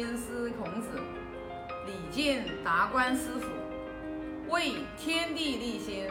[0.00, 0.88] 先师孔子，
[1.84, 3.50] 礼敬达官师傅，
[4.48, 6.08] 为天地立心，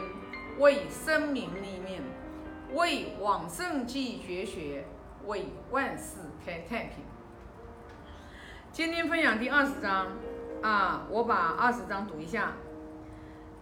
[0.60, 2.00] 为生民立命，
[2.72, 4.84] 为往圣继绝学，
[5.26, 7.02] 为万世开太平。
[8.70, 10.06] 今天分享第二十章
[10.62, 12.52] 啊，我把二十章读一下。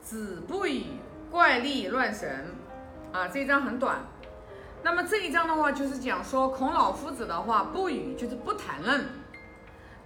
[0.02, 0.84] 子不语
[1.30, 2.54] 怪力乱神
[3.14, 4.00] 啊，这一章很短。
[4.82, 9.06] 那么这一章的话，就是讲说孔老夫子的话，不语就是不谈论。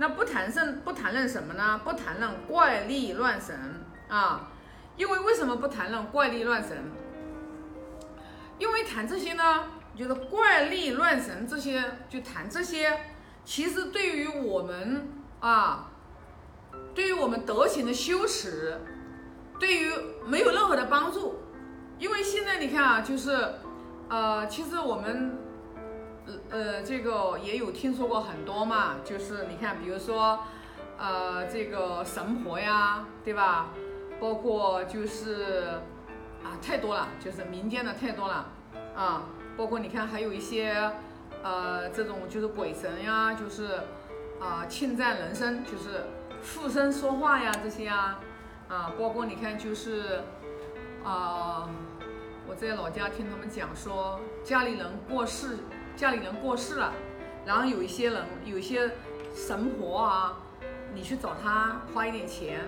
[0.02, 1.80] 那不谈甚不谈论什么呢？
[1.84, 3.56] 不谈论怪力乱神
[4.08, 4.48] 啊。
[4.96, 6.76] 因为为什么不谈论怪力乱神？
[8.58, 12.98] 因为谈这些呢，就是怪力乱神这些，就谈这些，
[13.44, 15.92] 其实对于我们啊，
[16.96, 18.76] 对于我们德行的修持。
[19.60, 19.92] 对于
[20.26, 21.38] 没有任何的帮助，
[22.00, 23.54] 因为现在你看啊，就是，
[24.08, 25.38] 呃，其实我们，
[26.50, 30.40] 呃，这个也有听说过很多嘛，就是你看，比如说，
[30.98, 33.70] 呃，这个神婆呀，对吧？
[34.20, 35.80] 包括就是，
[36.44, 38.46] 啊，太多了，就是民间的太多了，
[38.94, 39.24] 啊，
[39.56, 40.92] 包括你看还有一些，
[41.42, 43.80] 呃，这种就是鬼神呀，就是，
[44.40, 46.04] 啊，侵占人生，就是
[46.40, 48.20] 附身说话呀，这些啊。
[48.68, 50.22] 啊，包括你看，就是，
[51.04, 51.68] 啊，
[52.48, 55.58] 我在老家听他们讲说，家里人过世，
[55.96, 56.92] 家里人过世了，
[57.44, 58.90] 然后有一些人，有一些
[59.34, 60.38] 神婆啊，
[60.94, 62.60] 你去找他花一点钱，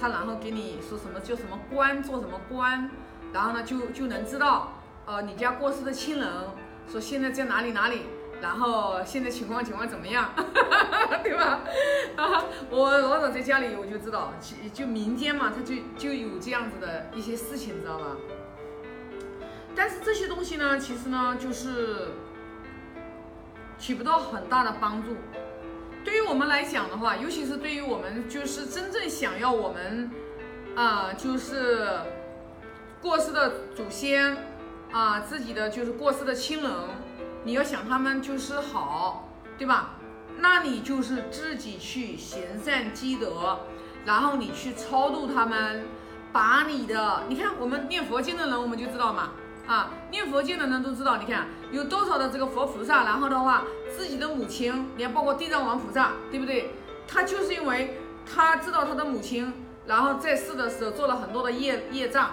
[0.00, 2.90] 他然后给你说什么叫什么官，做什么官，
[3.32, 4.72] 然后呢就就能知道，
[5.06, 6.28] 呃，你家过世的亲人
[6.90, 8.02] 说现在在哪里哪里。
[8.42, 10.28] 然后现在情况情况怎么样，
[11.22, 11.60] 对吧？
[12.16, 18.04] 啊，我老早在家里我就知道，就就民间嘛，他就就有这样子的一些事情，你知道吧？
[19.74, 22.08] 但是这些东西呢，其实呢，就是
[23.84, 25.14] 起不到很大的帮助。
[26.02, 30.10] 对于我们来讲的话，尤其是对于我们就是真正想要我们
[30.74, 31.98] 啊，就是
[33.02, 34.38] 过世的祖先
[34.90, 36.72] 啊，自己的就是过世的亲人。
[37.44, 39.28] 你要想他们就是好，
[39.58, 39.96] 对吧？
[40.38, 43.60] 那你就是自己去行善积德，
[44.06, 45.84] 然后你去超度他们，
[46.32, 49.32] 把你的，你看我们念佛经的人，我们就知道嘛，
[49.66, 53.64] 啊，念佛经的人都知道，你看有多少的这个佛菩萨，然后的话，
[53.96, 56.70] 自己的母亲，你看包括地藏王菩萨，对不对？
[57.06, 59.52] 他就是因为他知道他的母亲，
[59.86, 62.30] 然后在世的时候做了很多的业业障，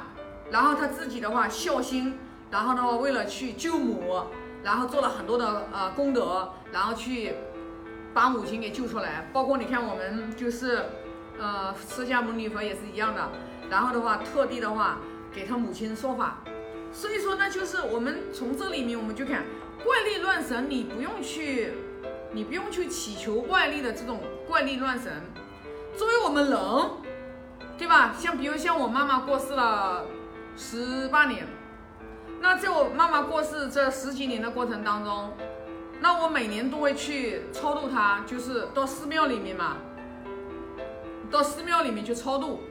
[0.50, 2.18] 然后他自己的话孝心，
[2.50, 4.24] 然后的话为了去救母。
[4.64, 7.34] 然后做了很多的呃功德，然后去
[8.14, 9.28] 把母亲给救出来。
[9.34, 10.86] 包括你看我们就是
[11.40, 13.28] 呃释迦牟尼佛也是一样的。
[13.72, 15.00] 然后的话，特地的话
[15.34, 16.38] 给他母亲说法。
[16.94, 19.44] 所以说呢，就是我们从这里面我们就看
[19.84, 21.74] 怪力乱神，你不用去，
[22.31, 25.12] 你不用去祈求外力的这种怪力乱神。
[25.97, 26.59] 作为我们人，
[27.78, 28.13] 对吧？
[28.18, 30.06] 像比如像我妈妈过世了
[30.56, 31.47] 十八年。
[32.41, 35.31] 那在我妈妈过世这十几年的过程当中，
[36.00, 39.78] 那我每年都会去超度她，就是到寺庙里面嘛，
[41.29, 42.62] 到寺庙里面去超度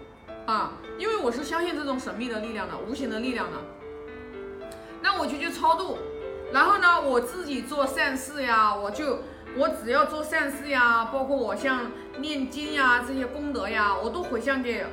[0.46, 3.58] 啊，因为我是相信这种神秘的力量的、无形的力量的。
[5.02, 5.98] 那我就去超度，
[6.52, 9.20] 然后呢，我自己做善事呀，我就
[9.56, 14.84] 我只要做善事呀，包括我像念经呀这些功德呀，我都回向给，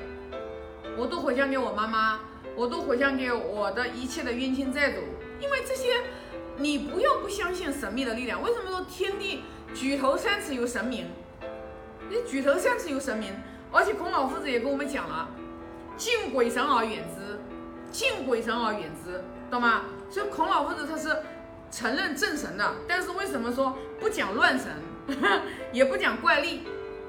[0.97, 2.19] 我都回向给我妈妈。
[2.55, 5.01] 我都回向给我的一切的冤亲债主，
[5.39, 6.01] 因为这些，
[6.57, 8.41] 你不要不相信神秘的力量。
[8.41, 9.43] 为什么说天地
[9.75, 11.05] 举头三尺有神明？
[12.09, 13.31] 你举头三尺有神明，
[13.71, 15.29] 而且孔老夫子也跟我们讲了，
[15.97, 17.39] 敬鬼神而远之，
[17.91, 19.83] 敬鬼神而远之，懂吗？
[20.09, 21.15] 所以孔老夫子他是
[21.71, 24.67] 承认正神的，但是为什么说不讲乱神，
[25.71, 26.63] 也不讲怪力？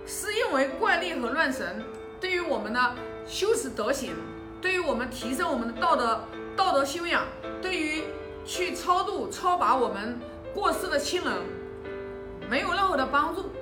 [0.06, 1.84] 是因为怪力和乱神
[2.20, 2.94] 对于我们的
[3.26, 4.14] 修持德行。
[4.60, 6.24] 对于我们提升我们的道德
[6.56, 7.22] 道德修养，
[7.62, 8.02] 对于
[8.44, 10.18] 去超度超拔我们
[10.52, 11.32] 过世的亲人，
[12.50, 13.52] 没有任何的帮助，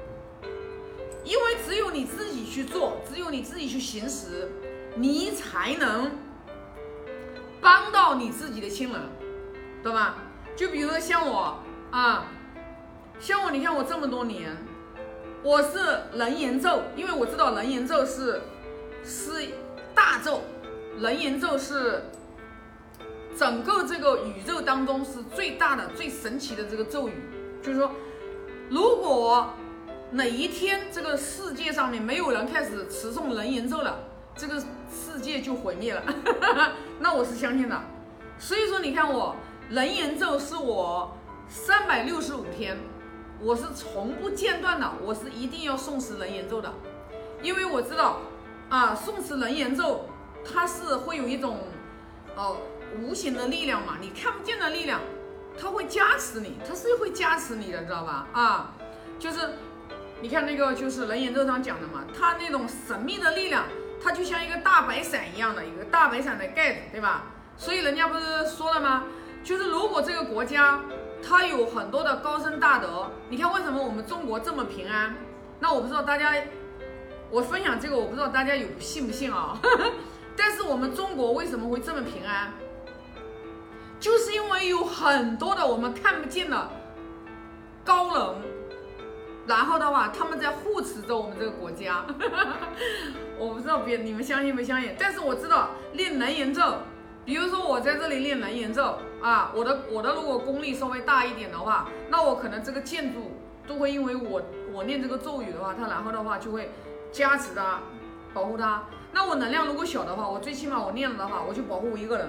[1.22, 4.50] 因为只有你自己去做，只有你自己去行使，
[4.94, 6.10] 你才能
[7.66, 9.02] 帮到你自己的亲人，
[9.82, 10.14] 懂吗？
[10.54, 11.58] 就比如说像我
[11.90, 12.26] 啊，
[13.18, 14.56] 像我，你看我这么多年，
[15.42, 15.80] 我是
[16.12, 18.40] 人言咒，因为我知道人言咒是
[19.02, 19.48] 是
[19.96, 20.42] 大咒。
[21.00, 22.04] 人言咒是
[23.36, 27.14] 整个这个宇宙当中是最大的、最神奇的这个咒语。
[27.60, 27.90] 就是说，
[28.70, 29.54] 如果
[30.12, 33.98] 哪一天这个世界上面没有人开始持诵人言咒了，
[34.36, 36.02] 这个世界就毁灭了。
[37.00, 37.80] 那我是相信的。
[38.38, 39.34] 所以说，你看我
[39.70, 41.16] 人言咒是我
[41.48, 42.76] 三百六十五天
[43.40, 46.72] 我是从不间断的，我是一定要诵持人言咒的，
[47.42, 48.20] 因为我知道
[48.68, 50.06] 啊，诵持人言咒
[50.44, 51.60] 它是会有一种
[52.34, 52.58] 哦
[53.00, 55.00] 无形的力量嘛，你看不见的力量，
[55.58, 58.26] 它会加持你，它是会加持你的，知道吧？
[58.32, 58.74] 啊，
[59.18, 59.50] 就是
[60.20, 63.64] 你看那个就是人言咒上讲的嘛，它那种神秘的力量，
[64.06, 67.24] 它就像一个大白伞一样的一个大白伞的盖子，对吧？
[67.56, 69.02] 所以人家不是说了吗？
[69.42, 70.80] 就是如果这个国家。
[71.28, 75.16] 它有很多的高深大德，你看为什么我们中国这么平安？
[75.58, 76.30] 那我不知道大家，
[77.30, 79.58] 我分享这个我不知道大家有信不信啊？
[80.36, 82.52] 但是我们中国为什么会这么平安？
[83.98, 86.70] 就是因为有很多的我们看不见的
[87.82, 88.36] 高冷，
[89.46, 92.04] 然后的话他们在护持着我们这个国家。
[93.38, 94.94] 我不知道别你们相信不相信？
[94.98, 96.62] 但是我知道练能言咒。
[97.24, 103.32] 比如说我在这里练能言咒啊，我的我的如果功力稍微大一点的话，那我可能这个建筑
[103.66, 104.40] 都会因为我
[104.72, 106.70] 我念这个咒语的话，它然后的话就会
[107.10, 107.80] 加持它，
[108.32, 108.84] 保护它。
[109.12, 112.28] 那我能量如果小的话，我最起码我念了的话，我就保护我一个人，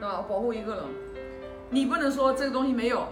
[0.00, 0.24] 对吧？
[0.28, 0.84] 保护一个人，
[1.70, 3.06] 你不能说这个东西没有，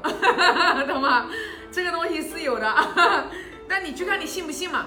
[0.88, 1.26] 懂吗？
[1.70, 2.74] 这个东西是有的，
[3.68, 4.86] 但你去看你信不信嘛？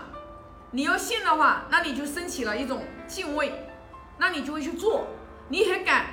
[0.72, 3.68] 你要信的话，那你就升起了一种敬畏，
[4.18, 5.08] 那你就会去做。
[5.50, 6.06] 你还敢，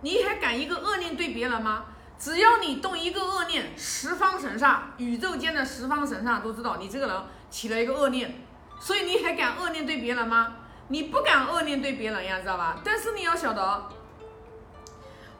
[0.00, 1.84] 你还敢一个恶念对别人吗？
[2.18, 7.16] 只要你动一个恶念，十方神煞、宇宙间的十方神煞都知道你这个人
[7.48, 8.42] 起了一个恶念，
[8.80, 10.56] 所以你还敢恶念对别人吗？
[10.88, 12.80] 你不敢恶念对别人呀，知道吧？
[12.82, 13.88] 但是你要晓得，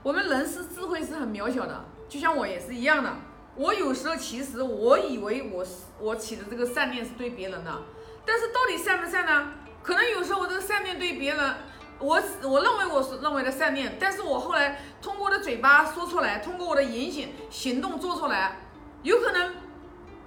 [0.03, 3.13] 我们人是智慧是很渺小的，就像我也是一样的。
[3.59, 7.83] 我有时候其实我以为我是我起的这个善念是对别人的，
[8.25, 9.53] 但是到底善不善呢？
[9.83, 11.55] 可能有时候我这个善念对别人。
[12.01, 18.61] 我我认为我是认为的善念，但是我后来通过我的嘴巴说出来，通过我的言行行动做出来，
[19.03, 19.57] 有可能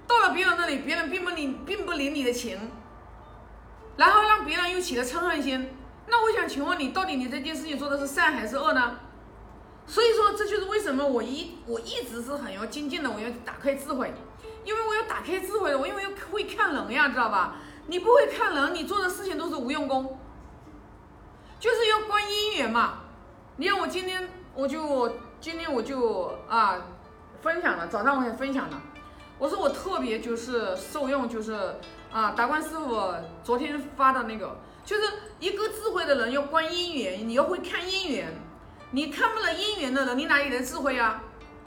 [0.06, 2.58] 到了别人那里，别人并不领并不领你的情，
[3.96, 5.66] 然后让别人又起了嗔恨心。
[6.08, 8.98] 那我想请问你，到底你这件事情做的是善还是恶呢？
[9.86, 14.12] 所以说，这就是为什么我一我一直是很要精进的，我要打开智慧，
[14.64, 17.56] 因为我要打开智慧，我因为要会看人呀，知道吧？
[17.88, 20.18] 你不会看人，你做的事情都是无用功。
[21.58, 23.00] 就是要观姻缘嘛，
[23.56, 26.76] 你看我今天我就今天我就啊
[27.40, 28.80] 分享了，早上我也分享了，
[29.38, 31.76] 我说我特别就是受用，就是
[32.10, 33.14] 啊达观师傅
[33.44, 35.02] 昨天发的那个，就是
[35.38, 38.32] 一个智慧的人要观姻缘，你要会看姻缘，
[38.94, 41.22] 你看不了姻缘的人，你哪里来智慧啊？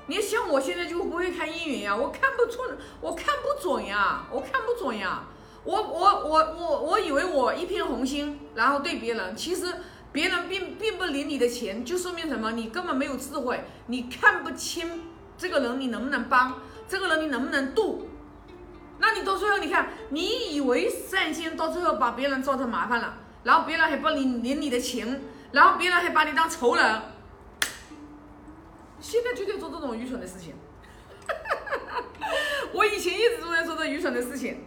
[0.05, 2.61] 你像我现在就不会看姻缘呀，我看不出，
[3.01, 5.23] 我看不准呀，我看不准呀。
[5.63, 9.65] 我我我我我以为我一片红心，然后对别人，其实
[10.11, 12.51] 别人并并不领你的钱，就说明什么？
[12.51, 15.05] 你根本没有智慧，你看不清
[15.35, 18.07] 这个人你能不能帮，这个人你能不能渡？
[18.99, 27.01] 那你到最后你看，你以为善心，到最后把别人造成麻烦了，然后别人还不领领你的情，然后别人还把你当仇人，
[29.05, 30.55] 现在就在做这种愚蠢的事情。
[32.73, 34.63] 我以前一直都在做这愚蠢的事情。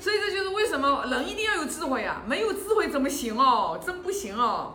[0.00, 2.22] 所以这就是为什么人一定要有智慧啊！
[2.26, 3.80] 没有智慧怎么行哦？
[3.84, 4.74] 真不行哦！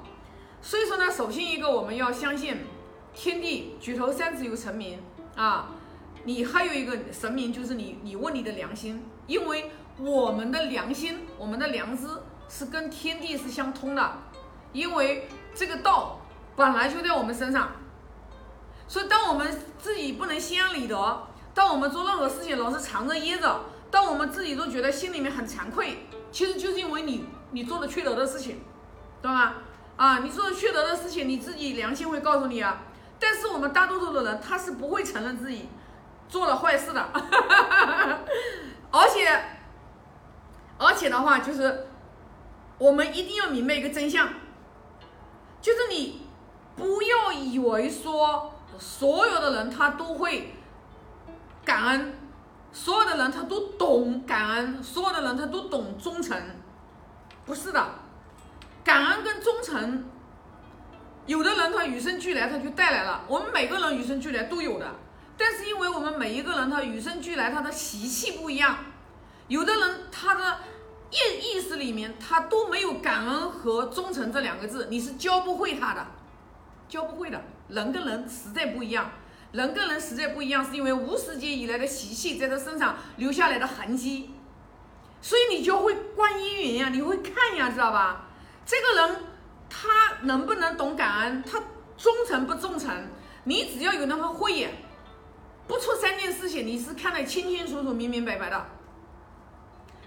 [0.62, 2.66] 所以说呢，首先一个我们要相信
[3.14, 5.00] 天地举头三尺有神明
[5.36, 5.72] 啊！
[6.24, 12.08] 你还有一个神明就是你，你问你的良心，因为我们的良心，我们的良知
[12.50, 14.14] 是跟天地是相通的，
[14.74, 16.20] 因为这个道
[16.56, 17.72] 本来就在我们身上。
[18.92, 23.62] 所以当我们自己不能心安理得，当我们做任何事情老是藏着掖着。
[23.90, 28.60] 当我们自己都觉得心里面很惭愧，其实就是因为你你做了缺德的事情，
[29.22, 29.54] 懂吗？
[29.96, 32.82] 啊，你做了缺德的事情，你自己良心会告诉你啊。
[33.18, 35.70] 但是我们大多数的人他是不会承认自己
[36.28, 37.02] 做了坏事的，
[38.92, 39.42] 而且
[40.78, 41.88] 而且的话就是
[42.78, 44.28] 我们一定要明白一个真相，
[45.62, 46.28] 就是你
[46.76, 50.54] 不要以为说所有的人他都会
[51.64, 52.16] 感恩。
[52.74, 56.42] 所有的人他都懂感恩，所有的人他都懂忠诚，
[57.46, 57.86] 不是的，
[58.82, 60.06] 感恩跟忠诚，
[61.26, 64.90] 有的人他与生俱来他就带来了，我们每个人与生俱来都有的，
[65.38, 68.78] 但是因为我们每一个人他与生俱来他的习气不一样，
[69.50, 70.60] 有的人他的
[71.10, 76.08] 意意识里面他都没有感恩和忠诚这两个字，你是教不会他的，
[76.88, 79.10] 教不会的，人跟人实在不一样。
[79.52, 84.30] 人跟人实在不一样，是因为无始劫以来的习气在他身上留下来的痕迹，
[85.22, 88.30] 所以你就会观姻缘呀，你会看呀，知道吧？
[88.66, 89.24] 这个人
[89.70, 89.90] 他
[90.22, 91.62] 能不能懂感恩，他
[91.98, 93.10] 忠诚不忠诚？
[93.44, 94.72] 你只要有那份慧眼，
[95.68, 98.66] 不出三件事情，你是看得清清楚楚、明明白白的。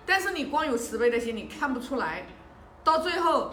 [0.07, 2.27] 但是你光有慈悲的心，你看不出来，
[2.83, 3.53] 到最后，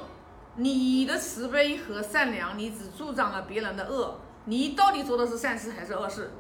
[0.55, 4.19] 你的慈悲和善良，你只助长了别人的恶。
[4.45, 6.31] 你到底做的是善事还是恶事？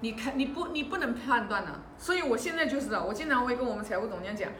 [0.00, 1.72] 你看，你不，你不能判断的。
[1.96, 4.50] 所以我现在就是的，我经常会跟我们财务总监讲，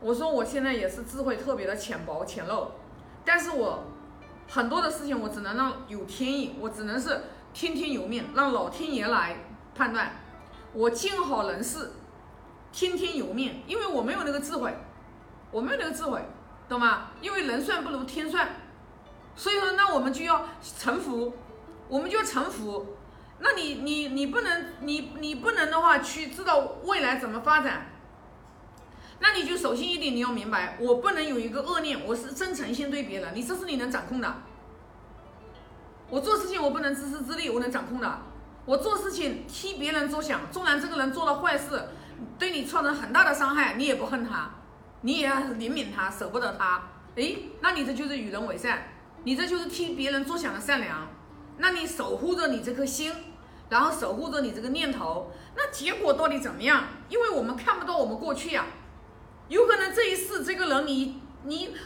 [0.00, 2.68] 我说我现在也是智慧特别的浅薄浅陋，
[3.24, 3.84] 但是我
[4.48, 9.36] 很多的事情我只能让有天意，我只能是听天由命，让老天爷来
[9.74, 10.12] 判断，
[10.72, 11.90] 我尽好人事。
[12.72, 14.74] 听天由命，因为我没有那个智慧，
[15.52, 16.20] 我没有那个智慧，
[16.68, 17.10] 懂吗？
[17.20, 18.48] 因为人算不如天算，
[19.36, 20.46] 所以说那我们就要
[20.78, 21.34] 臣服，
[21.88, 22.96] 我们就要臣服。
[23.40, 27.86] 那你你你不能，你你不能的话去知道未来怎么发展，
[29.20, 34.34] 那你就首先一点你要明白，我不能有一个恶念，我是真诚心对别人，你这是你能掌控的。
[36.08, 38.20] 我做事情我不能自私自利，我能掌控的。
[38.66, 41.88] 我做事情替别人着想，纵然这个人做了坏事。
[42.38, 44.48] 对你造成很大的伤害，你也不恨他，
[45.04, 46.82] 你也要怜悯他，舍不得他。
[47.14, 48.84] 哎，那你这就是与人为善，
[49.24, 51.06] 你这就是替别人着想的善良。
[51.58, 53.12] 那你守护着你这颗心，
[53.68, 56.84] 然后守护着你这个念头，那结果到底怎么样？
[57.10, 58.64] 因为我们看不到我们过去呀，
[59.48, 61.76] 有可能这一世这个人你你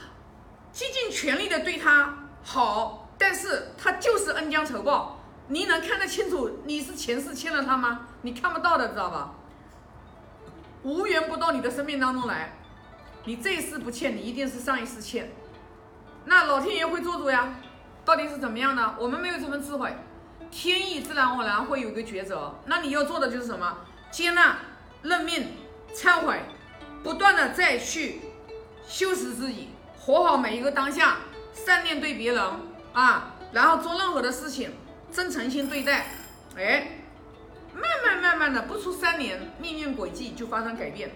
[0.73, 8.07] 竭尽全力的对他好，但是他就是恩将仇报，你能看得清楚你是前世欠了他吗？
[8.23, 9.35] 你看不到的，知道吧？
[10.85, 12.58] 无缘不到你的生命当中来，
[13.29, 15.31] 你这一世不欠，你一定是上一世欠。
[16.25, 17.57] 那老天爷会做主呀，
[18.03, 18.95] 到底是怎么样呢？
[18.99, 19.95] 我们没有这份智慧，
[20.51, 22.59] 天意自然而然会有个抉择。
[22.65, 23.81] 那你要做的就是什么？
[24.11, 24.57] 接纳、
[25.03, 25.47] 认命、
[25.95, 26.41] 忏悔，
[27.05, 28.23] 不断的再去
[28.87, 29.69] 修持自己，
[30.01, 31.19] 活好每一个当下，
[31.53, 32.43] 善念对别人
[32.95, 34.73] 啊，然后做任何的事情，
[35.13, 36.07] 真诚心对待，
[36.57, 36.95] 哎。
[37.75, 41.11] 慢慢慢慢的，不出三年，命运轨迹就发生改变。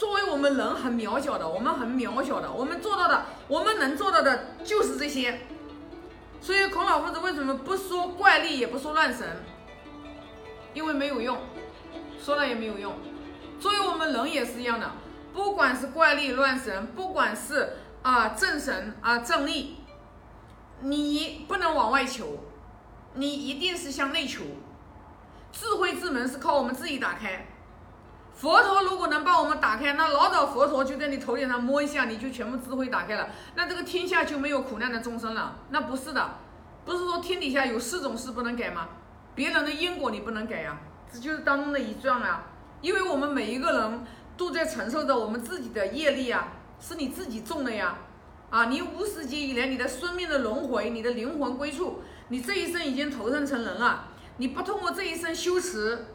[0.00, 5.42] 作为我们人很渺小的，我们很渺小的，我们做到的，我们能做到的就是这些。
[6.40, 9.44] 所以孔老夫子为什么不说怪力，也不说乱神？
[10.72, 11.36] 因为没有用，
[12.18, 12.94] 说了也没有用。
[13.60, 14.90] 作为我们人也是一样的，
[15.34, 19.80] 不管是怪力乱神，不管是啊正神啊正力，
[20.80, 22.38] 你不能往外求，
[23.12, 24.44] 你一定是向内求。
[25.52, 27.46] 智慧之门是靠我们自己打开。
[28.40, 35.58] 佛陀如果能帮我们打开，那老早佛陀就在你头顶上摸一下，你就全部智慧打开了，那这个天下就没有苦难的众生了。
[35.68, 36.38] 那不是的，
[36.86, 38.88] 不是说天底下有四种事不能改吗？
[39.34, 40.80] 别人的因果你不能改呀，
[41.12, 42.46] 这就是当中的一状啊。
[42.80, 44.06] 因为我们每一个人
[44.38, 46.48] 都在承受着我们自己的业力啊，
[46.80, 47.98] 是你自己种的呀。
[48.48, 54.06] 啊，你无始劫以来你的生命的轮回，你的灵魂归处，你这一生已经投生成人了。
[54.38, 56.06] 你不通过这一生修持，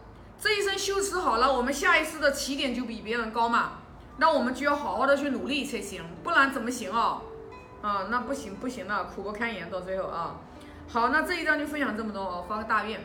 [0.45, 3.79] 这一生修持好了，我们下一次的起点就比别人高嘛。
[4.17, 7.23] 那我们就要好好的去努力才行，不然怎么行哦？
[7.81, 10.35] 啊，那不行不行了，苦不堪言到最后啊。
[10.87, 13.01] 好，那这一章就分享这么多哦，发个大愿。